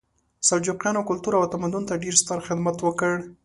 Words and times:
سلجوقیانو 0.47 1.01
کلتور 1.09 1.33
او 1.39 1.43
تمدن 1.53 1.83
ته 1.89 1.93
ډېر 2.03 2.15
ستر 2.21 2.37
خدمت 2.47 2.77
وکړ. 2.81 3.13